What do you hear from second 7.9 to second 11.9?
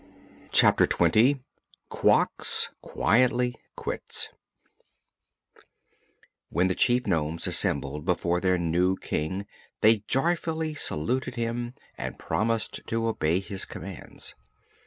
before their new King they joyfully saluted him